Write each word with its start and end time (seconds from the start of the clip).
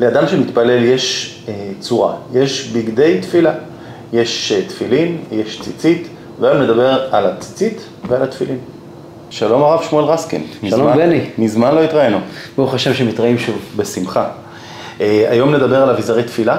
לאדם 0.00 0.28
שמתפלל 0.28 0.84
יש 0.84 1.36
אה, 1.48 1.54
צורה, 1.80 2.14
יש 2.34 2.68
בגדי 2.72 3.18
תפילה, 3.22 3.54
יש 4.12 4.52
אה, 4.52 4.62
תפילין, 4.68 5.18
יש 5.32 5.60
ציצית, 5.60 6.08
והיום 6.40 6.62
נדבר 6.62 7.08
על 7.14 7.26
הציצית 7.26 7.80
ועל 8.08 8.22
התפילין. 8.22 8.58
שלום 9.30 9.62
הרב 9.62 9.82
שמואל 9.82 10.04
רסקין. 10.04 10.46
שלום 10.68 10.80
מזמן- 10.90 10.96
בני. 10.96 11.20
מזמן 11.38 11.74
לא 11.74 11.82
התראינו. 11.84 12.18
ברוך 12.56 12.74
השם 12.74 12.94
שמתראים 12.94 13.38
שוב. 13.38 13.56
בשמחה. 13.76 14.30
אה, 15.00 15.26
היום 15.30 15.54
נדבר 15.54 15.82
על 15.82 15.90
אביזרי 15.90 16.22
תפילה, 16.24 16.56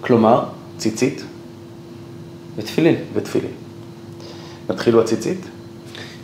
כלומר, 0.00 0.42
ציצית 0.78 1.24
בתפילין. 2.58 2.96
ותפילין. 3.14 3.50
נתחיל 4.70 4.96
בציצית? 4.96 5.40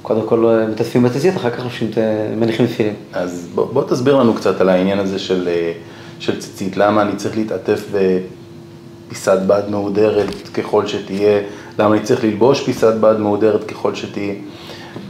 קודם 0.09 0.23
כל 0.27 0.47
אה, 0.47 0.67
מתעטפים 0.67 1.03
בציצית, 1.03 1.37
אחר 1.37 1.51
כך 1.51 1.65
לובשים 1.65 1.91
את- 1.91 1.99
מניחים 2.37 2.67
תפילין. 2.67 2.95
אז 3.13 3.49
בוא, 3.55 3.67
בוא 3.73 3.83
תסביר 3.89 4.17
לנו 4.17 4.35
קצת 4.35 4.61
על 4.61 4.69
העניין 4.69 4.99
הזה 4.99 5.19
של, 5.19 5.49
אה, 5.49 5.73
של 6.19 6.41
ציצית, 6.41 6.77
למה 6.77 7.03
אני 7.03 7.17
צריך 7.17 7.37
להתעטף 7.37 7.85
בפיסת 7.93 9.39
בד 9.47 9.63
מהודרת 9.71 10.49
ככל 10.55 10.87
שתהיה, 10.87 11.41
למה 11.79 11.95
אני 11.97 12.03
צריך 12.05 12.25
ללבוש 12.25 12.61
פיסת 12.65 12.95
בד 13.01 13.19
מהודרת 13.19 13.65
ככל 13.65 13.95
שתהיה, 13.95 14.35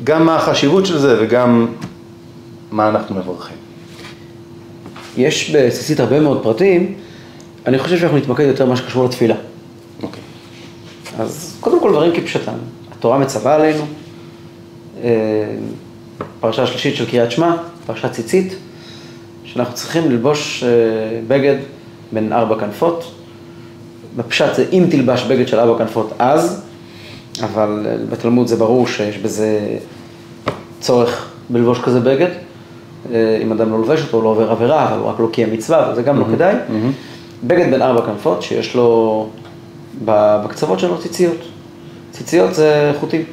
גם 0.05 0.27
מה 0.27 0.37
החשיבות 0.37 0.87
של 0.87 0.99
זה 0.99 1.17
וגם 1.23 1.67
מה 2.71 2.89
אנחנו 2.89 3.15
מברכים. 3.17 3.57
יש 5.17 5.51
בציצית 5.57 6.01
הרבה 6.01 6.21
מאוד 6.21 6.43
פרטים, 6.43 6.95
אני 7.67 7.79
חושב 7.79 7.99
שאנחנו 7.99 8.19
נתמקד 8.19 8.45
יותר 8.45 8.67
במה 8.67 8.77
שקשור 8.77 9.05
לתפילה. 9.05 9.35
אוקיי. 10.03 10.23
אז 11.19 11.57
קודם 11.61 11.81
כל 11.81 11.91
דברים 11.93 12.13
כפשוטם. 12.15 12.53
התורה 12.99 13.19
מצווה 13.19 13.55
עלינו, 13.55 13.79
אה, 13.83 13.87
פרשה 16.41 16.67
שלישית 16.67 16.97
של 16.97 17.11
קריאת 17.11 17.31
שמע, 17.31 17.57
פרשת 17.87 18.13
ציצית, 18.13 18.55
שאנחנו 19.45 19.75
צריכים 19.75 20.11
ללבוש 20.11 20.65
אה, 20.65 20.69
בגד 21.29 21.57
בין 22.13 22.33
ארבע 22.33 22.61
כנפות. 22.61 23.15
בפשט 24.17 24.55
זה 24.55 24.65
אם 24.73 24.85
תלבש 24.91 25.23
בגד 25.23 25.49
של 25.49 25.61
ארבע 25.61 25.79
כנפות 25.79 26.13
אז, 26.19 26.63
אבל 27.43 27.87
אה, 27.87 27.97
בתלמוד 28.11 28.47
זה 28.47 28.57
ברור 28.57 28.87
שיש 28.87 29.19
בזה 29.19 29.79
צורך 30.81 31.31
בלבוש 31.51 31.79
כזה 31.79 32.01
בגד. 32.01 32.31
אה, 33.13 33.39
אם 33.43 33.53
אדם 33.53 33.71
לא 33.71 33.79
לובש 33.79 34.03
אותו, 34.03 34.17
הוא 34.17 34.25
לא 34.25 34.29
עובר 34.29 34.51
עבירה, 34.51 34.89
אבל 34.89 34.99
הוא 34.99 35.09
רק 35.09 35.21
לא 35.21 35.29
קיים 35.33 35.53
מצווה, 35.53 35.87
אבל 35.87 35.95
זה 35.95 36.03
גם 36.03 36.21
לא 36.21 36.25
כדאי. 36.35 36.55
בגד 37.45 37.71
בין 37.71 37.83
ארבע 37.83 38.07
כנפות, 38.07 38.43
שיש 38.43 38.75
לו 38.75 39.29
בקצוות 40.05 40.81
שלו 40.81 40.99
ציציות. 40.99 41.39
ציציות 42.11 42.55
זה 42.55 42.93
חוטים. 43.01 43.25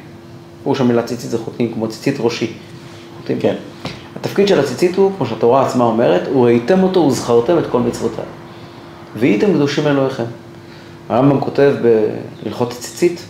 פירוש 0.66 0.80
המילה 0.80 1.02
ציצית 1.02 1.30
זה 1.30 1.38
חוטים, 1.38 1.72
כמו 1.74 1.88
ציצית 1.88 2.16
ראשי. 2.20 2.52
חוטים. 3.20 3.40
כן. 3.40 3.54
התפקיד 4.16 4.48
של 4.48 4.60
הציצית 4.60 4.96
הוא, 4.96 5.10
כמו 5.16 5.26
שהתורה 5.26 5.66
עצמה 5.66 5.84
אומרת, 5.84 6.28
וראיתם 6.36 6.82
אותו 6.82 7.00
וזכרתם 7.00 7.58
את 7.58 7.64
כל 7.70 7.80
מצוותיו. 7.80 8.24
והייתם 9.16 9.54
קדושים 9.54 9.86
אלוהיכם. 9.86 10.24
הרמב"ם 11.08 11.40
כותב 11.40 11.74
בהלכות 12.42 12.70
ציצית, 12.70 13.22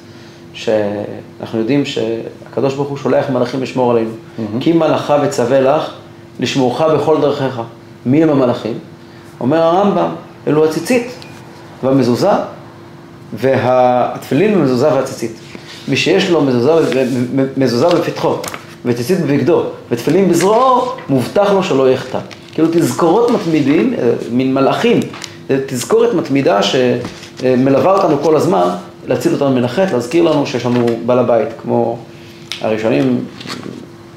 שאנחנו 0.53 1.59
יודעים 1.59 1.85
שהקדוש 1.85 2.75
ברוך 2.75 2.89
הוא 2.89 2.97
שולח 2.97 3.31
מלאכים 3.31 3.63
לשמור 3.63 3.91
עלינו. 3.91 4.11
כי 4.61 4.73
מלאכה 4.73 5.19
וצווה 5.23 5.61
לך 5.61 5.91
לשמורך 6.41 6.81
בכל 6.81 7.21
דרכיך. 7.21 7.61
מי 8.07 8.23
הם 8.23 8.31
המלאכים? 8.31 8.79
אומר 9.41 9.63
הרמב"ם, 9.63 10.09
אלו 10.47 10.65
הציצית 10.65 11.07
והמזוזה 11.83 12.31
והתפילין 13.33 14.55
במזוזה 14.55 14.95
והציצית. 14.95 15.37
מי 15.89 15.97
שיש 15.97 16.31
לו 16.31 16.43
מזוזה, 16.43 17.05
מזוזה 17.57 17.89
בפתחו 17.89 18.37
וציצית 18.85 19.21
בבגדו 19.21 19.63
ותפילין 19.91 20.29
בזרועו, 20.29 20.93
מובטח 21.09 21.53
לו 21.53 21.63
שלא 21.63 21.91
יחטא. 21.91 22.19
כאילו 22.53 22.69
תזכורות 22.73 23.31
מתמידים, 23.31 23.95
אה, 23.95 24.13
מין 24.31 24.55
מלאכים, 24.55 25.01
אה, 25.51 25.57
תזכורת 25.67 26.15
מתמידה 26.15 26.61
שמלווה 26.63 27.93
אותנו 27.95 28.23
כל 28.23 28.37
הזמן, 28.37 28.69
להציל 29.07 29.33
אותנו 29.33 29.51
מן 29.51 29.65
החטא, 29.65 29.93
להזכיר 29.93 30.23
לנו 30.23 30.47
שיש 30.47 30.67
לנו 30.67 30.87
בעל 31.07 31.19
הבית, 31.19 31.49
כמו 31.63 31.99
הראשונים 32.61 33.25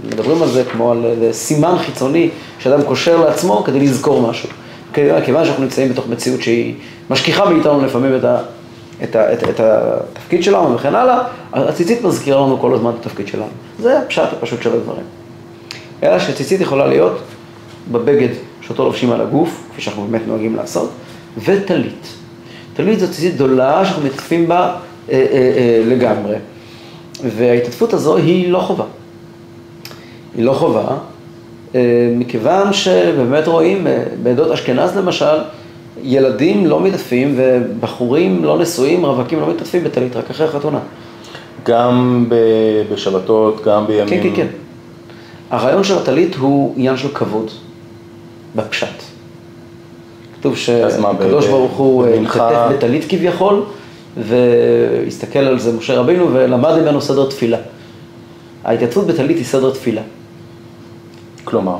מדברים 0.09 0.41
על 0.41 0.49
זה 0.49 0.63
כמו 0.71 0.91
על 0.91 1.05
איזה 1.05 1.33
סימן 1.33 1.77
חיצוני 1.77 2.29
שאדם 2.59 2.81
קושר 2.83 3.25
לעצמו 3.25 3.63
כדי 3.63 3.79
לזכור 3.79 4.29
משהו. 4.29 4.49
כיוון 4.93 5.45
שאנחנו 5.45 5.63
נמצאים 5.63 5.89
בתוך 5.89 6.07
מציאות 6.07 6.41
שהיא 6.41 6.73
משכיחה 7.09 7.49
מאיתנו 7.49 7.85
לפעמים 7.85 8.15
את, 8.15 8.23
את, 9.03 9.15
ה, 9.15 9.33
את, 9.33 9.43
את 9.49 9.59
התפקיד 9.59 10.43
שלנו 10.43 10.75
וכן 10.75 10.95
הלאה, 10.95 11.21
הציצית 11.53 12.03
מזכירה 12.03 12.41
לנו 12.41 12.59
כל 12.59 12.73
הזמן 12.73 12.91
את 12.99 13.05
התפקיד 13.05 13.27
שלנו. 13.27 13.47
זה 13.79 13.99
הפשט 13.99 14.33
הפשוט 14.33 14.61
של 14.61 14.73
הדברים. 14.73 15.05
אלא 16.03 16.19
שציצית 16.19 16.61
יכולה 16.61 16.87
להיות 16.87 17.21
בבגד 17.91 18.29
שאותו 18.61 18.83
לובשים 18.83 19.11
על 19.11 19.21
הגוף, 19.21 19.63
כפי 19.71 19.81
שאנחנו 19.81 20.07
באמת 20.07 20.27
נוהגים 20.27 20.55
לעשות, 20.55 20.89
וטלית. 21.43 22.07
טלית 22.73 22.99
זו 22.99 23.07
ציצית 23.07 23.35
גדולה 23.35 23.85
שאנחנו 23.85 24.03
מתקפים 24.03 24.47
בה 24.47 24.59
אה, 24.59 24.73
אה, 25.11 25.17
אה, 25.31 25.81
לגמרי, 25.85 26.35
וההתעטפות 27.23 27.93
הזו 27.93 28.17
היא 28.17 28.51
לא 28.51 28.59
חובה. 28.59 28.85
היא 30.35 30.45
לא 30.45 30.53
חובה, 30.53 30.87
אה, 31.75 31.81
מכיוון 32.15 32.73
שבאמת 32.73 33.47
רואים, 33.47 33.87
אה, 33.87 34.03
בעדות 34.23 34.51
אשכנז 34.51 34.97
למשל, 34.97 35.37
ילדים 36.03 36.67
לא 36.67 36.81
מתעטפים 36.81 37.33
ובחורים 37.37 38.43
לא 38.43 38.59
נשואים, 38.59 39.05
רווקים 39.05 39.39
לא 39.39 39.49
מתעטפים 39.49 39.83
בטלית 39.83 40.15
רק 40.15 40.29
אחרי 40.29 40.47
החתונה. 40.47 40.79
גם 41.65 42.25
ב- 42.29 42.93
בשבתות, 42.93 43.61
גם 43.65 43.87
בימים... 43.87 44.07
כן, 44.09 44.23
כן, 44.23 44.35
כן. 44.35 44.47
הרעיון 45.51 45.83
של 45.83 45.97
הטלית 45.97 46.35
הוא 46.35 46.73
עניין 46.77 46.97
של 46.97 47.07
כבוד, 47.13 47.51
בפשט. 48.55 48.87
כתוב 50.39 50.57
שהקדוש 50.57 51.45
ב- 51.45 51.49
ברוך 51.49 51.71
הוא 51.71 52.05
אה, 52.05 52.13
התכתב 52.13 52.69
בטלית 52.73 53.05
כביכול, 53.09 53.63
והסתכל 54.17 55.39
על 55.39 55.59
זה 55.59 55.77
משה 55.77 55.99
רבינו 55.99 56.33
ולמד 56.33 56.81
ממנו 56.81 57.01
סדר 57.01 57.29
תפילה. 57.29 57.57
ההתייצבות 58.63 59.07
בטלית 59.07 59.37
היא 59.37 59.45
סדר 59.45 59.71
תפילה. 59.71 60.01
כלומר, 61.43 61.75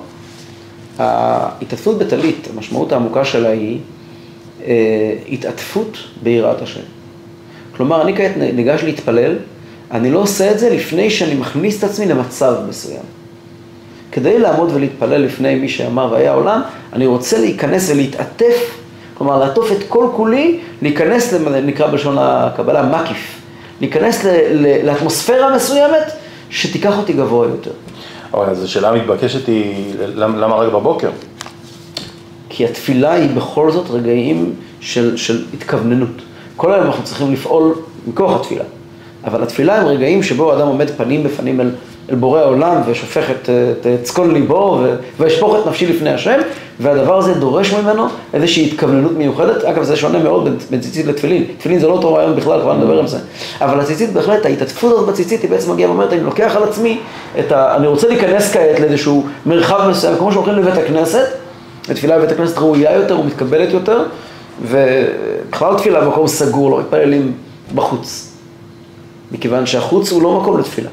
ההתעטפות 0.98 1.98
בטלית, 1.98 2.48
המשמעות 2.56 2.92
העמוקה 2.92 3.26
שלה 3.26 3.50
היא 3.50 3.80
התעטפות 5.32 5.98
ביראת 6.24 6.62
השם. 6.62 6.82
כלומר, 7.78 8.02
אני 8.02 8.16
כעת 8.16 8.32
ניגש 8.38 8.84
להתפלל, 8.84 9.36
אני 9.92 10.12
לא 10.12 10.20
עושה 10.20 10.52
את 10.52 10.60
זה 10.60 10.70
לפני 10.70 11.10
שאני 11.10 11.36
מכניס 11.36 11.80
את 11.80 11.84
עצמי 11.84 12.06
למצב 12.06 12.56
מסוים. 12.70 13.04
כדי 14.12 14.40
לעמוד 14.40 14.72
ולהתפלל 14.74 15.22
לפני 15.22 15.56
מי 15.56 15.70
שאמר 15.70 16.12
והיה 16.12 16.34
עולם, 16.34 16.62
אני 16.94 17.06
רוצה 17.06 17.40
להיכנס 17.40 17.90
ולהתעטף, 17.90 18.78
כלומר 19.14 19.40
לעטוף 19.40 19.72
את 19.72 19.78
כל 19.88 20.08
כולי, 20.16 20.60
להיכנס, 20.82 21.34
נקרא 21.64 21.88
בלשון 21.88 22.16
הקבלה, 22.20 22.84
מקיף. 22.84 23.42
להיכנס 23.82 24.26
לאטמוספירה 24.84 25.56
מסוימת 25.56 26.12
שתיקח 26.50 26.98
אותי 26.98 27.14
גבוה 27.14 27.48
יותר. 27.48 27.72
אבל 28.34 28.46
אז 28.46 28.64
השאלה 28.64 28.90
המתבקשת 28.90 29.48
היא, 29.48 29.94
למה, 30.00 30.38
למה 30.38 30.56
רק 30.56 30.74
בבוקר? 30.74 31.10
כי 32.60 32.66
התפילה 32.66 33.14
היא 33.14 33.30
בכל 33.36 33.72
זאת 33.72 33.90
רגעים 33.90 34.54
של, 34.80 35.18
של 35.18 35.46
התכווננות. 35.54 36.22
כל 36.56 36.74
היום 36.74 36.86
אנחנו 36.86 37.04
צריכים 37.04 37.34
לפעול 37.34 37.74
מכוח 38.08 38.40
התפילה. 38.40 38.64
אבל 39.24 39.44
התפילה 39.44 39.82
הם 39.82 39.88
רגעים 39.88 40.24
שבו 40.24 40.52
האדם 40.52 40.68
עומד 40.68 40.90
פנים 40.90 41.24
בפנים 41.24 41.62
אל, 41.62 41.72
אל 42.10 42.16
בורא 42.16 42.40
העולם 42.40 42.82
ושופך 42.86 43.32
את, 43.32 43.50
את, 43.50 43.88
את 43.88 44.04
צקון 44.04 44.34
ליבו 44.34 44.80
ו, 44.84 44.96
וישפוך 45.20 45.56
את 45.56 45.68
נפשי 45.68 45.88
לפני 45.88 46.10
השם, 46.10 46.40
והדבר 46.80 47.18
הזה 47.18 47.34
דורש 47.34 47.74
ממנו 47.74 48.08
איזושהי 48.34 48.66
התכווננות 48.66 49.12
מיוחדת. 49.12 49.64
אגב, 49.64 49.84
זה 49.84 49.96
שונה 49.96 50.20
מאוד 50.20 50.50
בין, 50.70 50.80
ציצית 50.80 51.06
לתפילין. 51.06 51.44
תפילין 51.58 51.80
זה 51.80 51.88
לא 51.88 51.94
אותו 51.94 52.14
רעיון 52.14 52.36
בכלל, 52.36 52.62
כבר 52.62 52.74
נדבר 52.74 53.00
על 53.00 53.08
זה. 53.08 53.18
אבל 53.62 53.80
הציצית 53.80 54.14
בהחלט, 54.14 54.46
ההתעטפות 54.46 54.92
הזאת 54.92 55.10
בציצית 55.10 55.42
היא 55.42 55.50
בעצם 55.50 55.72
מגיעה 55.72 55.90
ואומרת, 55.90 56.14
אני 56.14 56.24
לוקח 56.24 56.56
על 56.56 56.64
עצמי 56.64 57.00
את 57.40 57.52
ה... 57.52 57.76
אני 57.76 57.88
רוצה 57.88 58.08
להיכנס 58.08 58.54
כעת 58.54 58.80
לאיזשהו 58.80 59.26
מרחב 59.46 59.90
מסוים, 59.90 60.18
כמו 60.18 60.32
שהולכים 60.32 60.54
לבית 60.54 60.78
הכנסת, 60.78 61.39
התפילה 61.90 62.18
בבית 62.18 62.32
הכנסת 62.32 62.58
ראויה 62.58 62.96
יותר 62.96 63.20
ומתקבלת 63.20 63.74
יותר, 63.74 64.04
ובכלל 64.62 65.78
תפילה 65.78 66.02
במקום 66.02 66.28
סגור, 66.28 66.72
לא 66.72 66.80
מתפללים 66.80 67.34
בחוץ. 67.76 68.36
מכיוון 69.32 69.66
שהחוץ 69.66 70.12
הוא 70.12 70.22
לא 70.22 70.40
מקום 70.40 70.60
לתפילה. 70.60 70.90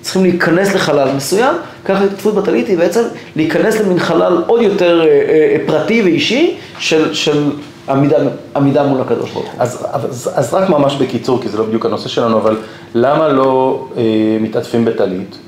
צריכים 0.00 0.22
להיכנס 0.22 0.74
לחלל 0.74 1.12
מסוים, 1.16 1.54
ככה 1.84 2.04
התעטפות 2.04 2.34
בטלית 2.34 2.68
היא 2.68 2.78
בעצם 2.78 3.02
להיכנס 3.36 3.80
למין 3.80 3.98
חלל 3.98 4.42
עוד 4.46 4.62
יותר 4.62 5.00
אה, 5.00 5.06
אה, 5.06 5.56
פרטי 5.66 6.02
ואישי 6.02 6.56
של, 6.78 7.14
של 7.14 7.50
עמידה, 7.88 8.16
עמידה 8.56 8.82
מול 8.82 9.00
הקדוש 9.00 9.30
ברוך 9.30 9.46
הוא. 9.46 9.54
אז, 9.58 9.86
אז, 9.92 10.30
אז 10.34 10.54
רק 10.54 10.70
ממש 10.70 10.96
בקיצור, 10.96 11.42
כי 11.42 11.48
זה 11.48 11.58
לא 11.58 11.64
בדיוק 11.64 11.86
הנושא 11.86 12.08
שלנו, 12.08 12.38
אבל 12.38 12.56
למה 12.94 13.28
לא 13.28 13.84
אה, 13.96 14.02
מתעטפים 14.40 14.84
בטלית 14.84 15.38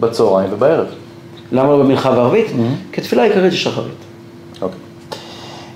בצהריים 0.00 0.52
ובערב? 0.52 0.86
למה 1.52 1.68
לא 1.68 1.78
במנחה 1.78 2.10
וערבית? 2.10 2.46
כי 2.92 3.00
תפילה 3.00 3.22
עיקרית 3.22 3.52
היא 3.52 3.60
שחרית. 3.60 3.97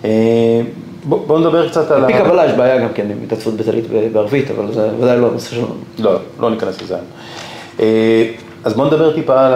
אה, 0.05 0.61
בוא, 1.05 1.27
בוא 1.27 1.39
נדבר 1.39 1.69
קצת 1.69 1.91
על 1.91 2.05
על 2.05 2.13
פי 2.13 2.19
קבלה 2.19 2.47
יש 2.47 2.53
בעיה 2.53 2.79
גם 2.79 2.89
כן 2.95 3.11
עם 3.11 3.17
התעטפות 3.25 3.55
בטלית 3.55 3.85
בערבית, 4.13 4.51
אבל 4.51 4.73
זה 4.73 4.89
ודאי 5.01 5.21
לא 5.21 5.29
הנושא 5.29 5.51
שלנו. 5.51 5.75
לא, 5.99 6.19
לא 6.41 6.51
ניכנס 6.51 6.83
לזה. 6.83 6.97
אה, 7.81 8.31
אז 8.65 8.75
בוא 8.75 8.87
נדבר 8.87 9.15
טיפה 9.15 9.47
על 9.47 9.53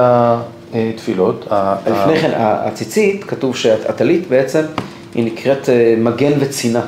התפילות. 0.75 1.47
לפני 1.87 2.19
כן, 2.19 2.31
הציצית, 2.37 3.25
כתוב 3.25 3.57
שהטלית 3.57 4.29
בעצם 4.29 4.63
היא 5.15 5.25
נקראת 5.25 5.69
אה, 5.69 5.95
מגן 5.99 6.33
וצינה. 6.39 6.83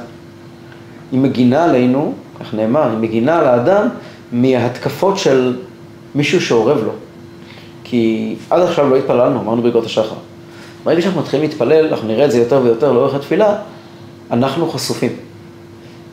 היא 1.12 1.20
מגינה 1.20 1.64
עלינו, 1.64 2.12
איך 2.40 2.54
נאמר, 2.54 2.90
היא 2.90 2.98
מגינה 2.98 3.38
על 3.38 3.46
האדם 3.46 3.88
מהתקפות 4.32 5.18
של 5.18 5.56
מישהו 6.14 6.40
שאורב 6.40 6.84
לו. 6.84 6.92
כי 7.84 8.34
עד 8.50 8.62
עכשיו 8.62 8.90
לא 8.90 8.96
התפללנו, 8.96 9.40
אמרנו 9.40 9.62
ברכות 9.62 9.84
השחר. 9.84 10.16
ברגע 10.88 11.02
שאנחנו 11.02 11.20
מתחילים 11.20 11.48
להתפלל, 11.48 11.86
אנחנו 11.86 12.08
נראה 12.08 12.24
את 12.24 12.30
זה 12.30 12.38
יותר 12.38 12.60
ויותר 12.64 12.92
לאורך 12.92 13.14
התפילה, 13.14 13.56
אנחנו 14.30 14.70
חשופים. 14.70 15.12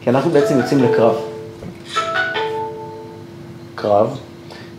כי 0.02 0.10
אנחנו 0.10 0.32
בעצם 0.32 0.58
יוצאים 0.58 0.84
לקרב. 0.84 1.16
קרב. 3.76 4.18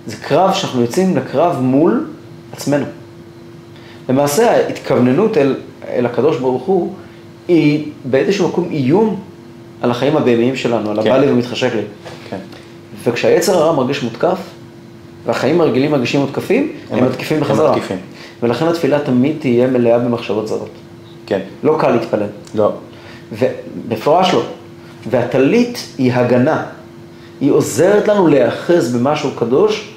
זה 0.06 0.16
קרב 0.16 0.52
שאנחנו 0.54 0.80
יוצאים 0.80 1.16
לקרב 1.16 1.56
מול 1.60 2.06
עצמנו. 2.52 2.84
למעשה 4.08 4.50
ההתכווננות 4.50 5.36
אל, 5.36 5.54
אל 5.88 6.06
הקדוש 6.06 6.36
ברוך 6.38 6.62
הוא 6.62 6.92
היא 7.48 7.92
באיזשהו 8.04 8.48
מקום 8.48 8.68
איום 8.70 9.20
על 9.82 9.90
החיים 9.90 10.16
הבהמיים 10.16 10.56
שלנו, 10.56 10.90
על 10.90 11.02
כן. 11.02 11.10
הבא 11.10 11.18
לי 11.18 11.32
ומתחשק 11.32 11.74
לי. 11.74 11.82
כן. 12.30 12.38
וכשהיצר 13.04 13.58
הרע 13.58 13.72
מרגיש 13.76 14.02
מותקף, 14.02 14.38
והחיים 15.26 15.60
הרגילים 15.60 15.90
מרגישים 15.90 16.20
מותקפים, 16.20 16.72
הם 16.90 16.98
הם 16.98 17.04
מת- 17.04 17.10
מתקיפים 17.10 17.36
הם 17.36 17.42
בחזרה. 17.44 17.70
מתקיפים. 17.76 17.96
ולכן 18.42 18.66
התפילה 18.66 18.98
תמיד 19.00 19.36
תהיה 19.40 19.66
מלאה 19.66 19.98
במחשבות 19.98 20.48
זרות. 20.48 20.70
כן. 21.26 21.40
לא 21.62 21.76
קל 21.80 21.90
להתפלל. 21.90 22.26
לא. 22.54 22.72
ומפורש 23.32 24.34
לא. 24.34 24.42
והטלית 25.10 25.78
היא 25.98 26.12
הגנה. 26.12 26.66
היא 27.40 27.50
עוזרת 27.50 28.08
לנו 28.08 28.26
להיאחז 28.26 28.96
במשהו 28.96 29.30
קדוש, 29.38 29.94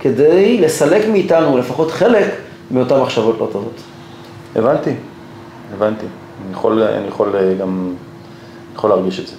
כדי 0.00 0.60
לסלק 0.60 1.08
מאיתנו 1.08 1.58
לפחות 1.58 1.90
חלק 1.90 2.34
מאותן 2.70 3.00
מחשבות 3.00 3.36
לא 3.40 3.48
טובות. 3.52 3.80
הבנתי. 4.56 4.90
הבנתי. 5.74 6.06
אני 6.44 6.52
יכול, 6.52 6.82
אני 6.82 7.08
יכול 7.08 7.36
אה, 7.36 7.54
גם, 7.54 7.94
יכול 8.74 8.90
להרגיש 8.90 9.20
את 9.20 9.26
זה. 9.26 9.34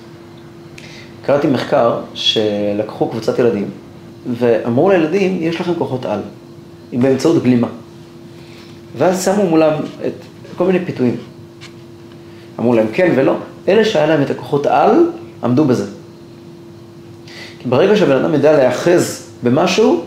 קראתי 1.26 1.48
מחקר 1.48 2.00
שלקחו 2.14 3.10
קבוצת 3.10 3.40
ילדים 3.40 3.70
ואמרו 4.38 4.90
לילדים, 4.90 5.38
יש 5.42 5.62
לכם 5.62 5.76
כוחות 5.78 6.06
על, 6.06 6.20
באמצעות 6.94 7.44
גלימה. 7.44 7.68
ואז 9.00 9.26
שמו 9.26 9.46
מולם 9.46 9.74
את 10.08 10.14
כל 10.58 10.66
מיני 10.66 10.86
פיתויים. 10.86 11.18
אמרו 12.60 12.74
להם 12.74 12.88
כן 12.94 13.14
ולא, 13.16 13.36
אלה 13.68 13.86
שהיה 13.86 14.06
להם 14.06 14.22
את 14.22 14.30
הכוחות 14.30 14.66
על, 14.66 15.10
עמדו 15.44 15.66
בזה. 15.66 15.86
כי 17.60 17.68
ברגע 17.68 17.96
שהבן 17.96 18.16
אדם 18.16 18.34
יודע 18.34 18.52
להיאחז 18.52 19.28
במשהו, 19.44 20.04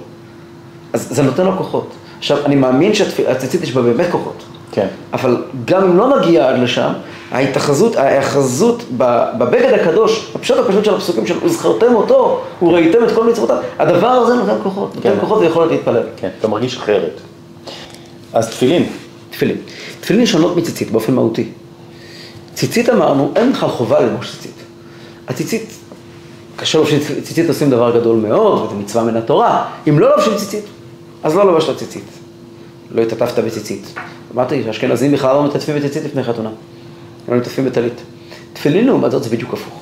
אז 0.93 1.09
זה 1.11 1.23
נותן 1.23 1.45
לו 1.45 1.57
כוחות. 1.57 1.93
עכשיו, 2.19 2.39
אני 2.47 2.55
מאמין 2.55 2.95
שהציצית 2.95 3.63
יש 3.63 3.73
בה 3.73 3.83
באמת 3.83 4.07
כוחות. 4.11 4.43
כן. 4.73 4.87
אבל 5.13 5.45
גם 5.65 5.83
אם 5.83 5.97
לא 5.97 6.19
נגיע 6.19 6.49
עד 6.49 6.59
לשם, 6.59 6.93
ההתאחזות, 7.31 7.97
ההאחזות 7.97 8.83
בבגד 9.39 9.73
הקדוש, 9.73 10.33
הפשוט 10.35 10.59
הפשוט 10.59 10.85
של 10.85 10.95
הפסוקים 10.95 11.27
של 11.27 11.45
וזכרתם 11.45 11.95
אותו, 11.95 12.41
וראיתם 12.63 13.05
את 13.05 13.13
כל 13.15 13.31
מצוותיו, 13.31 13.57
הדבר 13.79 14.09
הזה 14.09 14.35
נותן 14.35 14.55
כוחות, 14.63 14.97
נותן 14.97 15.11
כן. 15.11 15.21
כוחות 15.21 15.41
ויכולת 15.41 15.71
להתפלל. 15.71 16.03
כן. 16.17 16.29
אתה 16.41 16.49
מרגיש 16.49 16.77
אחרת. 16.77 17.21
אז 18.33 18.51
תפילין. 18.51 18.87
תפילין. 19.31 19.57
תפילין 20.01 20.27
שונות 20.27 20.57
מציצית 20.57 20.91
באופן 20.91 21.15
מהותי. 21.15 21.49
ציצית 22.55 22.89
אמרנו, 22.89 23.33
אין 23.37 23.53
בכלל 23.53 23.69
חובה 23.69 24.01
ללבוש 24.01 24.31
ציצית. 24.31 24.55
הציצית, 25.29 25.71
כאשר 26.59 26.79
לובשים 26.79 26.99
ציצית 27.23 27.49
עושים 27.49 27.71
דבר 27.71 28.01
גדול 28.01 28.17
מאוד, 28.17 28.67
וזו 28.67 28.75
מצווה 28.75 29.05
מן 29.05 29.17
התורה. 29.17 29.71
אם 29.89 29.99
לא 29.99 30.11
לובשים 30.11 30.37
ציצית, 30.37 30.65
אז 31.23 31.37
לא 31.37 31.53
לבשת 31.53 31.77
ציצית. 31.77 32.05
לא 32.91 33.03
התעטפת 33.03 33.39
בציצית. 33.39 33.95
אמרתי 34.35 34.63
שאשכנזים 34.65 35.13
בכלל 35.13 35.35
לא 35.37 35.45
מתעטפים 35.45 35.77
בציצית 35.77 36.05
לפני 36.05 36.23
חתונה. 36.23 36.49
הם 37.29 37.35
לא 37.35 37.41
מתעטפים 37.41 37.65
בטלית. 37.65 38.03
תפילין 38.53 38.87
לעומת 38.87 39.11
זאת 39.11 39.23
זה 39.23 39.31
בדיוק 39.31 39.55
הפוך. 39.55 39.81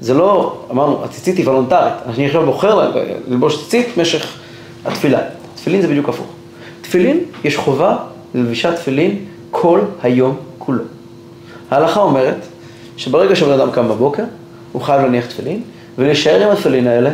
זה 0.00 0.14
לא, 0.14 0.60
אמרנו, 0.70 1.04
הציצית 1.04 1.36
היא 1.36 1.46
וולונטרית. 1.46 1.92
אני 2.06 2.26
עכשיו 2.26 2.46
בוחר 2.46 2.90
ללבוש 3.28 3.64
ציצית 3.64 3.86
במשך 3.96 4.38
התפילה. 4.84 5.20
תפילין 5.54 5.82
זה 5.82 5.88
בדיוק 5.88 6.08
הפוך. 6.08 6.26
תפילין, 6.92 7.20
יש 7.44 7.56
חובה 7.56 7.96
ללבישת 8.34 8.74
תפילין 8.76 9.16
כל 9.50 9.80
היום 10.02 10.36
כולו. 10.58 10.82
ההלכה 11.70 12.00
אומרת 12.00 12.36
שברגע 12.96 13.36
שבן 13.36 13.50
אדם 13.52 13.70
קם 13.70 13.88
בבוקר, 13.88 14.22
הוא 14.72 14.82
חייב 14.82 15.02
להניח 15.02 15.26
תפילין, 15.26 15.62
ולהישאר 15.98 16.42
עם 16.42 16.50
התפילין 16.52 16.86
האלה 16.86 17.10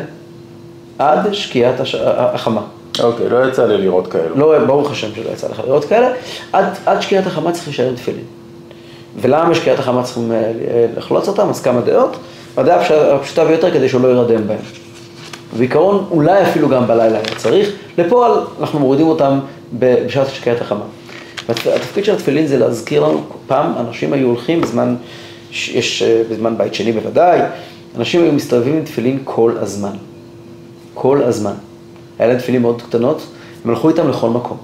עד 0.99 1.35
שקיעת 1.35 1.81
הש... 1.81 1.95
החמה. 2.05 2.61
אוקיי, 3.03 3.29
לא 3.29 3.49
יצא 3.49 3.67
לי 3.67 3.79
לראות 3.79 4.07
כאלו. 4.07 4.37
לא, 4.37 4.65
ברוך 4.67 4.91
השם 4.91 5.09
שלא 5.15 5.31
יצא 5.33 5.49
לך 5.49 5.61
לראות 5.67 5.85
כאלה, 5.85 6.09
עד, 6.53 6.65
עד 6.87 7.03
שקיעת 7.03 7.27
החמה 7.27 7.53
צריך 7.53 7.67
להישאר 7.69 7.89
עם 7.89 7.95
תפילין. 7.97 8.25
ולמה 9.21 9.51
בשקיעת 9.51 9.79
החמה 9.79 10.03
צריכים 10.03 10.33
אה, 10.33 10.53
לחלוץ 10.97 11.29
אותם? 11.29 11.49
אז 11.49 11.61
כמה 11.63 11.81
דעות. 11.81 12.17
הדעה 12.57 12.81
הפש- 12.81 12.93
הפשוטה 12.93 13.45
ביותר 13.45 13.71
כדי 13.71 13.89
שהוא 13.89 14.01
לא 14.03 14.09
ירדם 14.09 14.47
בהם. 14.47 14.59
בעיקרון, 15.59 16.05
אולי 16.11 16.43
אפילו 16.43 16.69
גם 16.69 16.87
בלילה 16.87 17.19
היה 17.19 17.37
צריך. 17.37 17.69
לפועל 17.99 18.33
אנחנו 18.61 18.79
מורידים 18.79 19.07
אותם 19.07 19.39
בשעת 19.73 20.29
שקיעת 20.29 20.61
החמה. 20.61 20.85
התפקיד 21.49 22.05
של 22.05 22.15
התפילין 22.15 22.47
זה 22.47 22.59
להזכיר 22.59 23.07
לנו, 23.07 23.21
פעם 23.47 23.73
אנשים 23.77 24.13
היו 24.13 24.27
הולכים 24.27 24.61
בזמן, 24.61 24.95
יש 25.53 26.03
אה, 26.03 26.23
בזמן 26.31 26.59
בית 26.59 26.75
שני 26.75 26.93
בוודאי, 26.93 27.41
אנשים 27.97 28.23
היו 28.23 28.33
מסתובבים 28.33 28.77
עם 28.77 28.85
תפילין 28.85 29.19
כל 29.25 29.53
הזמן. 29.61 29.97
כל 30.95 31.23
הזמן. 31.23 31.55
היה 32.19 32.29
להם 32.29 32.39
תפילין 32.39 32.63
מאוד 32.63 32.83
קטנות, 32.83 33.27
הם 33.65 33.71
הלכו 33.71 33.89
איתם 33.89 34.09
לכל 34.09 34.31
מקום. 34.31 34.57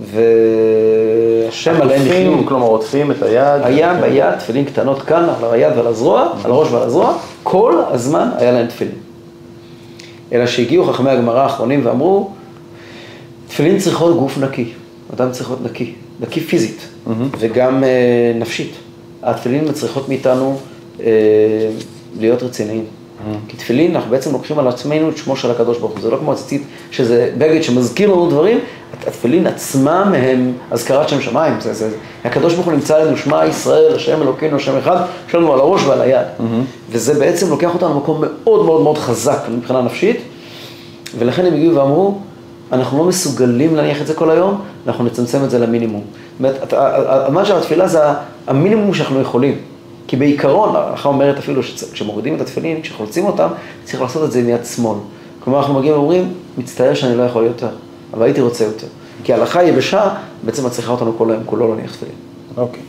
והשם 0.00 1.82
עליהם 1.82 2.02
החליט. 2.06 2.48
כלומר 2.48 2.66
עוטפים 2.66 3.10
את 3.10 3.22
היד. 3.22 3.62
היה 3.62 3.94
ביד 3.94 4.36
תפילין 4.38 4.64
קטנות 4.64 5.02
כאן, 5.02 5.28
על 5.42 5.52
היד 5.52 5.72
ועל 5.76 5.86
הזרוע, 5.86 6.32
על 6.44 6.50
הראש 6.50 6.72
ועל 6.72 6.82
הזרוע, 6.82 7.14
כל 7.42 7.80
הזמן 7.90 8.28
היה 8.38 8.52
להם 8.52 8.66
תפילין. 8.66 8.94
אלא 10.32 10.46
שהגיעו 10.46 10.84
חכמי 10.84 11.10
הגמרא 11.10 11.40
האחרונים 11.40 11.80
ואמרו, 11.86 12.30
תפילין 13.56 13.78
צריכות 13.78 14.16
גוף 14.16 14.38
נקי, 14.38 14.72
אדם 15.14 15.32
צריך 15.32 15.50
להיות 15.50 15.62
נקי, 15.64 15.92
נקי 16.20 16.40
פיזית. 16.40 16.88
וגם 17.38 17.84
אה, 17.84 17.88
נפשית. 18.34 18.72
התפילין 19.22 19.68
מצריכות 19.68 20.08
מאיתנו 20.08 20.58
אה, 21.00 21.06
להיות 22.18 22.42
רציניים. 22.42 22.84
כי 23.48 23.56
תפילין, 23.56 23.96
אנחנו 23.96 24.10
בעצם 24.10 24.32
לוקחים 24.32 24.58
על 24.58 24.68
עצמנו 24.68 25.10
את 25.10 25.16
שמו 25.16 25.36
של 25.36 25.50
הקדוש 25.50 25.78
ברוך 25.78 25.92
הוא, 25.92 26.00
זה 26.00 26.10
לא 26.10 26.16
כמו 26.16 26.32
הציצית, 26.32 26.62
שזה 26.90 27.32
בגד 27.38 27.62
שמזכיר 27.62 28.12
לנו 28.12 28.30
דברים, 28.30 28.58
התפילין 29.06 29.46
עצמם 29.46 30.12
הם 30.16 30.52
אזכרת 30.70 31.08
שם 31.08 31.20
שמיים, 31.20 31.60
זה, 31.60 31.74
זה, 31.74 31.90
זה. 31.90 31.96
הקדוש 32.24 32.54
ברוך 32.54 32.66
הוא 32.66 32.74
נמצא 32.74 32.96
עלינו, 32.96 33.16
שמע 33.16 33.46
ישראל, 33.46 33.94
השם 33.94 34.22
אלוקינו, 34.22 34.56
השם 34.56 34.78
אחד, 34.78 34.96
יש 35.28 35.34
לנו 35.34 35.52
על 35.52 35.60
הראש 35.60 35.84
ועל 35.84 36.00
היד. 36.00 36.26
וזה 36.90 37.14
בעצם 37.14 37.50
לוקח 37.50 37.74
אותנו 37.74 37.94
למקום 37.94 38.20
מאוד 38.20 38.64
מאוד 38.64 38.82
מאוד 38.82 38.98
חזק 38.98 39.40
מבחינה 39.50 39.82
נפשית, 39.82 40.20
ולכן 41.18 41.46
הם 41.46 41.54
הגיעו 41.54 41.74
ואמרו, 41.74 42.18
אנחנו 42.72 42.98
לא 42.98 43.04
מסוגלים 43.04 43.76
להניח 43.76 44.00
את 44.00 44.06
זה 44.06 44.14
כל 44.14 44.30
היום, 44.30 44.60
אנחנו 44.86 45.04
נצמצם 45.04 45.44
את 45.44 45.50
זה 45.50 45.58
למינימום. 45.58 46.02
זאת 46.40 46.40
אומרת, 46.40 46.72
הזמן 46.72 47.44
של 47.44 47.56
התפילה 47.56 47.88
זה 47.88 48.00
המינימום 48.46 48.94
שאנחנו 48.94 49.20
יכולים. 49.20 49.58
כי 50.06 50.16
בעיקרון, 50.16 50.76
ההלכה 50.76 51.08
אומרת 51.08 51.38
אפילו 51.38 51.62
שכשמורידים 51.62 52.36
את 52.36 52.40
התפילין, 52.40 52.82
כשחולצים 52.82 53.24
אותם, 53.24 53.48
צריך 53.84 54.02
לעשות 54.02 54.24
את 54.24 54.32
זה 54.32 54.38
עם 54.38 54.48
יד 54.48 54.64
שמאל. 54.64 54.98
כלומר, 55.40 55.58
אנחנו 55.58 55.74
מגיעים 55.74 55.96
ואומרים, 55.96 56.32
מצטער 56.58 56.94
שאני 56.94 57.16
לא 57.16 57.22
יכול 57.22 57.44
יותר, 57.44 57.68
אבל 58.14 58.24
הייתי 58.24 58.40
רוצה 58.40 58.64
יותר. 58.64 58.86
כי 59.24 59.32
ההלכה 59.32 59.60
היבשה 59.60 60.14
בעצם 60.44 60.66
מצריכה 60.66 60.92
אותנו 60.92 61.18
כל 61.18 61.30
היום 61.30 61.42
כולו 61.46 61.74
להניח 61.74 61.92
תפילין. 61.92 62.14
אוקיי. 62.56 62.82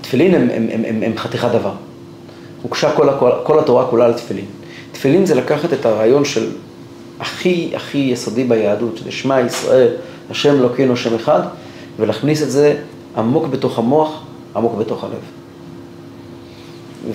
התפילין 0.00 0.34
הם, 0.34 0.48
הם, 0.52 0.68
הם, 0.72 0.82
הם, 0.86 1.02
הם 1.02 1.12
חתיכת 1.16 1.48
דבר. 1.48 1.72
הוגשה 2.62 2.92
כל, 2.92 3.08
כל, 3.18 3.30
כל 3.42 3.58
התורה 3.58 3.86
כולה 3.86 4.08
לתפילין. 4.08 4.44
תפילין 4.92 5.26
זה 5.26 5.34
לקחת 5.34 5.72
את 5.72 5.86
הרעיון 5.86 6.24
של 6.24 6.50
הכי 7.20 7.72
הכי 7.76 7.98
יסודי 7.98 8.44
ביהדות, 8.44 8.96
שזה 8.96 9.10
שמע 9.10 9.40
ישראל, 9.40 9.88
השם 10.30 10.54
אלוקינו, 10.54 10.92
השם 10.92 11.14
אחד, 11.14 11.40
ולהכניס 11.98 12.42
את 12.42 12.50
זה 12.50 12.76
עמוק 13.16 13.46
בתוך 13.46 13.78
המוח, 13.78 14.22
עמוק 14.56 14.74
בתוך 14.74 15.04
הלב. 15.04 15.20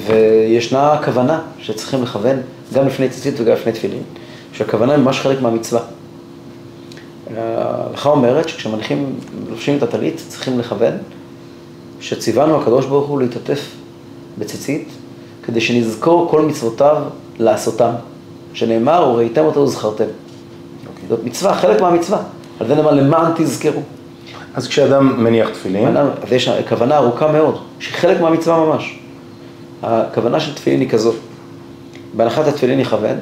וישנה 0.07 0.97
כוונה 1.05 1.41
שצריכים 1.59 2.03
לכוון 2.03 2.37
גם 2.73 2.87
לפני 2.87 3.09
ציצית 3.09 3.33
וגם 3.37 3.53
לפני 3.53 3.71
תפילין, 3.71 4.03
שהכוונה 4.53 4.93
היא 4.93 5.01
ממש 5.01 5.19
חלק 5.19 5.41
מהמצווה. 5.41 5.81
ההלכה 7.37 8.09
אומרת 8.09 8.49
שכשמניחים, 8.49 9.15
לובשים 9.49 9.77
את 9.77 9.83
הטלית, 9.83 10.21
צריכים 10.27 10.59
לכוון 10.59 10.93
שציוונו 11.99 12.61
הקדוש 12.61 12.85
ברוך 12.85 13.07
הוא 13.07 13.21
להתעטף 13.21 13.71
בציצית, 14.37 14.89
כדי 15.45 15.61
שנזכור 15.61 16.27
כל 16.29 16.41
מצוותיו 16.41 17.03
לעשותם. 17.39 17.91
שנאמר, 18.53 19.09
וראיתם 19.13 19.45
אותו 19.45 19.59
וזכרתם. 19.59 20.03
אוקיי. 20.87 21.09
זאת 21.09 21.23
מצווה, 21.23 21.53
חלק 21.53 21.81
מהמצווה. 21.81 22.19
על 22.59 22.67
זה 22.67 22.75
נאמר, 22.75 22.91
למען 22.91 23.31
תזכרו. 23.35 23.81
אז 24.53 24.67
כשאדם 24.67 25.23
מניח 25.23 25.49
תפילין, 25.49 25.97
אז 25.97 26.31
יש 26.31 26.49
כוונה 26.69 26.97
ארוכה 26.97 27.31
מאוד, 27.31 27.57
שהיא 27.79 27.95
חלק 27.95 28.21
מהמצווה 28.21 28.65
ממש. 28.65 28.99
הכוונה 29.83 30.39
של 30.39 30.55
תפילין 30.55 30.79
היא 30.79 30.89
כזאת, 30.89 31.15
בהנחת 32.13 32.47
התפילין 32.47 32.79
יכוון, 32.79 33.15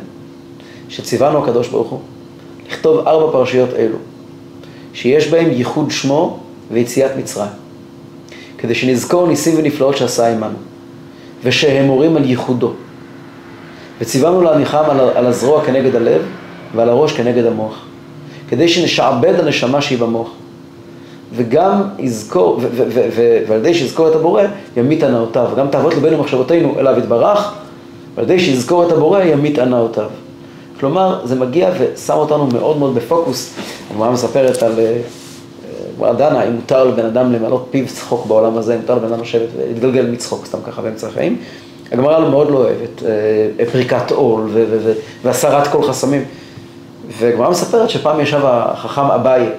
שציוונו 0.90 1.44
הקדוש 1.44 1.68
ברוך 1.68 1.90
הוא, 1.90 2.00
לכתוב 2.70 3.08
ארבע 3.08 3.32
פרשיות 3.32 3.70
אלו, 3.74 3.98
שיש 4.94 5.28
בהם 5.28 5.52
ייחוד 5.52 5.92
שמו 5.92 6.40
ויציאת 6.72 7.12
מצרים. 7.18 7.50
כדי 8.58 8.76
שנזכור 8.76 9.28
ניסים 9.28 9.56
ונפלאות 9.58 9.98
שעשה 9.98 10.34
עמנו, 10.34 10.58
ושהם 11.44 11.86
מורים 11.86 12.18
על 12.18 12.26
ייחודו. 12.26 12.72
וציוונו 14.02 14.42
להניחם 14.42 14.84
על, 14.90 15.00
על 15.00 15.26
הזרוע 15.26 15.66
כנגד 15.66 15.96
הלב, 15.96 16.22
ועל 16.76 16.90
הראש 16.90 17.14
כנגד 17.14 17.46
המוח, 17.46 17.86
כדי 18.50 18.68
שנשעבד 18.68 19.40
הנשמה 19.40 19.82
שהיא 19.82 20.00
במוח. 20.00 20.30
וגם 21.34 21.82
יזכור, 22.00 22.60
ועל 23.48 23.60
ידי 23.60 23.74
שיזכור 23.74 24.08
את 24.08 24.16
הבורא, 24.16 24.44
ימית 24.78 25.04
הנאותיו. 25.04 25.50
גם 25.58 25.68
תאוות 25.68 25.94
ליבנו 25.94 26.18
מחשבותינו 26.18 26.80
אליו 26.80 27.00
יתברך, 27.00 27.54
ועל 28.16 28.26
ידי 28.26 28.40
שיזכור 28.40 28.88
את 28.88 28.92
הבורא, 28.92 29.24
ימית 29.24 29.60
הנאותיו. 29.60 30.10
כלומר, 30.80 31.20
זה 31.24 31.36
מגיע 31.36 31.70
ושם 31.80 32.14
אותנו 32.14 32.48
מאוד 32.48 32.78
מאוד 32.78 32.96
בפוקוס. 32.96 33.54
הגמרא 33.92 34.12
מספרת 34.12 34.64
על 34.64 34.74
הגמרא 36.00 36.14
דנה, 36.14 36.44
אם 36.44 36.54
מותר 36.54 36.84
לבן 36.84 37.06
אדם 37.06 37.34
למלות 37.34 37.68
פיו 37.72 37.88
צחוק 37.88 38.26
בעולם 38.26 38.58
הזה, 38.58 38.74
אם 38.74 38.80
מותר 38.80 38.96
לבן 38.96 39.14
אדם 39.14 39.22
לשבת 39.22 39.48
ולהתגלגל 39.58 40.06
מצחוק 40.06 40.46
סתם 40.46 40.58
ככה 40.68 40.82
באמצע 40.82 41.08
החיים. 41.08 41.38
הגמרא 41.92 42.30
מאוד 42.30 42.50
לא 42.52 42.58
אוהבת 42.58 43.04
אה, 43.60 43.66
פריקת 43.72 44.12
עול 44.12 44.50
והסרת 45.24 45.68
כל 45.68 45.84
חסמים. 45.84 46.26
והגמרא 47.18 47.50
מספרת 47.50 47.90
שפעם 47.90 48.20
ישב 48.20 48.42
החכם 48.44 49.02
אביי 49.06 49.50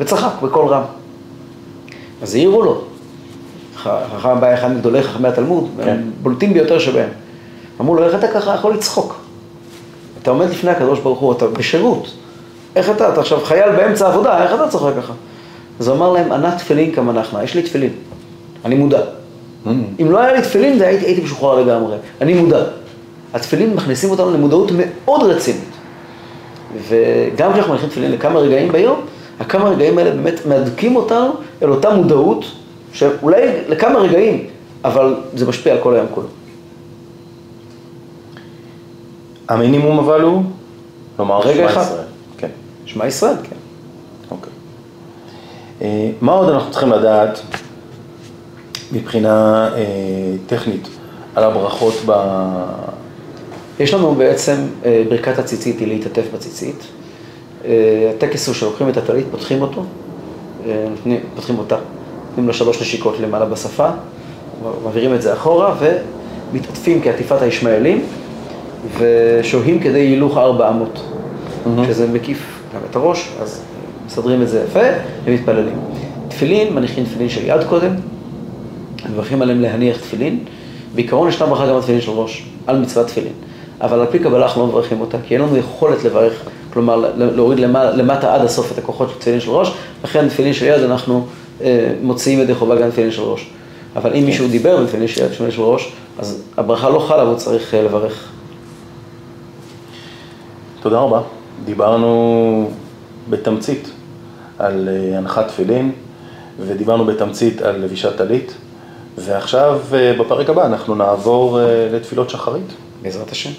וצחק 0.00 0.42
בקול 0.42 0.66
רם. 0.66 0.82
אז 2.22 2.34
העירו 2.34 2.62
לו, 2.62 2.82
חכם 3.76 4.28
אביי 4.28 4.54
אחד 4.54 4.72
מגדולי 4.72 5.02
חכמי 5.02 5.28
התלמוד, 5.28 5.68
כן. 5.84 6.00
בולטים 6.22 6.52
ביותר 6.52 6.78
שבהם. 6.78 7.08
אמרו 7.80 7.94
לו, 7.94 8.04
איך 8.04 8.14
אתה 8.14 8.28
ככה 8.28 8.54
יכול 8.54 8.74
לצחוק? 8.74 9.20
אתה 10.22 10.30
עומד 10.30 10.50
לפני 10.50 10.70
הקדוש 10.70 11.00
ברוך 11.00 11.18
הוא, 11.18 11.32
אתה 11.32 11.46
בשירות. 11.46 12.10
איך 12.76 12.90
אתה, 12.90 13.12
אתה 13.12 13.20
עכשיו 13.20 13.40
חייל 13.44 13.70
באמצע 13.70 14.06
העבודה, 14.06 14.42
איך 14.42 14.54
אתה 14.54 14.68
צוחק 14.68 14.92
ככה? 14.96 15.12
אז 15.80 15.88
הוא 15.88 15.96
אמר 15.96 16.12
להם, 16.12 16.32
ענה 16.32 16.58
תפילין 16.58 16.94
כמנחנו, 16.94 17.42
יש 17.42 17.54
לי 17.54 17.62
תפילין, 17.62 17.92
אני 18.64 18.74
מודע. 18.74 19.00
Mm. 19.66 19.68
אם 20.00 20.10
לא 20.10 20.18
היה 20.18 20.32
לי 20.32 20.42
תפילין, 20.42 20.82
הייתי, 20.82 21.06
הייתי 21.06 21.20
משוחרר 21.20 21.62
לגמרי, 21.62 21.96
אני 22.20 22.34
מודע. 22.34 22.64
התפילין 23.34 23.74
מכניסים 23.74 24.10
אותנו 24.10 24.30
למודעות 24.30 24.72
מאוד 24.74 25.22
רצינית. 25.22 25.78
וגם 26.88 27.52
כשאנחנו 27.52 27.72
מניחים 27.72 27.88
תפילין 27.88 28.12
לכמה 28.12 28.38
רגעים 28.38 28.72
ביום, 28.72 29.00
הכמה 29.40 29.68
רגעים 29.68 29.98
האלה 29.98 30.10
באמת 30.10 30.46
מהדקים 30.46 30.96
אותנו 30.96 31.32
אל 31.62 31.70
אותה 31.70 31.90
מודעות, 31.90 32.44
שאולי 32.92 33.46
לכמה 33.68 33.98
רגעים, 33.98 34.46
אבל 34.84 35.14
זה 35.34 35.46
משפיע 35.46 35.72
על 35.72 35.78
כל 35.82 35.94
היום 35.94 36.06
כולו. 36.14 36.26
המינימום 39.48 39.98
אבל 39.98 40.22
הוא? 40.22 40.42
כלומר, 41.16 41.40
רגע 41.40 41.66
אחד. 41.66 41.84
כן. 42.38 42.48
שמע 42.86 43.06
ישראל, 43.06 43.34
כן. 43.42 43.56
אוקיי. 44.30 44.52
אה, 45.82 46.10
מה 46.20 46.32
עוד 46.32 46.48
אנחנו 46.48 46.70
צריכים 46.70 46.92
לדעת 46.92 47.40
מבחינה 48.92 49.68
אה, 49.74 49.82
טכנית 50.46 50.88
על 51.34 51.44
הברכות 51.44 51.94
ב... 52.06 52.12
יש 53.80 53.94
לנו 53.94 54.14
בעצם 54.14 54.56
אה, 54.84 55.02
ברכת 55.08 55.38
הציצית 55.38 55.78
היא 55.78 55.88
להתעטף 55.88 56.22
בציצית. 56.34 56.86
אה, 57.64 58.10
הטקס 58.16 58.46
הוא 58.46 58.54
שלוקחים 58.54 58.88
את 58.88 58.96
הטלית, 58.96 59.26
פותחים 59.30 59.62
אותו, 59.62 59.84
אה, 60.66 60.86
פותחים 61.34 61.58
אותה, 61.58 61.76
נותנים 62.28 62.46
לו 62.46 62.54
שלוש 62.54 62.80
נשיקות 62.80 63.20
למעלה 63.20 63.44
בשפה, 63.44 63.88
מעבירים 64.84 65.14
את 65.14 65.22
זה 65.22 65.32
אחורה 65.32 65.74
ומתעטפים 65.78 67.02
כעטיפת 67.02 67.42
הישמעאלים 67.42 68.04
ושוהים 68.98 69.80
כדי 69.80 70.00
הילוך 70.00 70.36
ארבע 70.36 70.68
אמות, 70.68 70.98
mm-hmm. 70.98 71.68
שזה 71.88 72.06
מקיף 72.06 72.60
גם 72.74 72.80
את 72.90 72.96
הראש, 72.96 73.32
אז 73.42 73.62
מסדרים 74.06 74.42
את 74.42 74.48
זה 74.48 74.64
יפה 74.68 74.86
ומתפללים. 75.24 75.78
תפילין, 76.28 76.74
מניחים 76.74 77.04
תפילין 77.04 77.28
של 77.28 77.46
יד 77.46 77.64
קודם, 77.68 77.90
מברכים 79.12 79.42
עליהם 79.42 79.60
להניח 79.60 79.96
תפילין. 79.96 80.44
בעיקרון 80.94 81.28
ישנה 81.28 81.46
ברכה 81.46 81.66
גם 81.66 81.78
בתפילין 81.78 82.00
של 82.00 82.10
ראש, 82.10 82.46
על 82.66 82.78
מצוות 82.78 83.06
תפילין. 83.06 83.32
אבל 83.80 84.00
על 84.00 84.06
פי 84.06 84.18
קבלה 84.18 84.44
אנחנו 84.44 84.60
לא 84.60 84.66
מברכים 84.66 85.00
אותה, 85.00 85.18
כי 85.26 85.34
אין 85.34 85.42
לנו 85.42 85.56
יכולת 85.56 86.04
לברך, 86.04 86.42
כלומר 86.72 87.12
להוריד 87.16 87.60
למטה, 87.60 87.90
למטה 87.90 88.34
עד 88.34 88.40
הסוף 88.40 88.72
את 88.72 88.78
הכוחות 88.78 89.10
של 89.10 89.18
תפילין 89.18 89.40
של 89.40 89.50
ראש, 89.50 89.72
לכן 90.04 90.28
תפילין 90.28 90.52
של 90.52 90.66
יד 90.66 90.82
אנחנו 90.82 91.26
אה, 91.62 91.92
מוציאים 92.02 92.40
ידי 92.40 92.54
חובה 92.54 92.76
גם 92.76 92.90
תפילין 92.90 93.10
של 93.10 93.22
ראש. 93.22 93.50
אבל 93.96 94.14
אם 94.14 94.24
מישהו 94.24 94.48
דיבר 94.48 94.82
בתפילין 94.82 95.08
של 95.08 95.22
יד, 95.22 95.28
תפילין 95.28 95.52
של 95.52 95.62
ראש, 95.62 95.92
אז 96.18 96.42
הברכה 96.56 96.90
לא 96.90 96.98
חלה 96.98 97.24
והוא 97.24 97.36
צריך 97.36 97.74
אה, 97.74 97.82
לברך. 97.82 98.28
תודה 100.80 100.98
רבה. 100.98 101.20
דיברנו 101.64 102.70
בתמצית 103.30 103.90
על 104.58 104.88
אה, 104.88 105.18
הנחת 105.18 105.48
תפילין, 105.48 105.92
ודיברנו 106.60 107.04
בתמצית 107.04 107.62
על 107.62 107.76
לבישת 107.76 108.16
טלית, 108.16 108.54
ועכשיו 109.18 109.80
אה, 109.94 110.12
בפרק 110.18 110.50
הבא 110.50 110.66
אנחנו 110.66 110.94
נעבור 110.94 111.60
אה, 111.60 111.88
לתפילות 111.92 112.30
שחרית. 112.30 112.72
בעזרת 113.02 113.32
השם. 113.32 113.50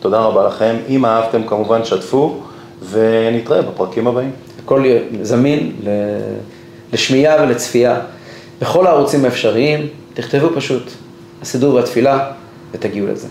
תודה 0.00 0.20
רבה 0.20 0.46
לכם. 0.46 0.76
אם 0.88 1.06
אהבתם 1.06 1.46
כמובן 1.46 1.84
שתפו, 1.84 2.40
ונתראה 2.90 3.62
בפרקים 3.62 4.06
הבאים. 4.06 4.30
הכל 4.64 4.84
זמין 5.22 5.72
לשמיעה 6.92 7.42
ולצפייה 7.42 8.00
בכל 8.60 8.86
הערוצים 8.86 9.24
האפשריים. 9.24 9.88
תכתבו 10.14 10.48
פשוט 10.54 10.82
הסידור 11.42 11.74
והתפילה 11.74 12.30
ותגיעו 12.72 13.06
לזה. 13.06 13.28